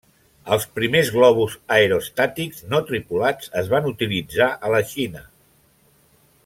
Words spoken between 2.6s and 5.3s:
no tripulats es van utilitzar a la Xina.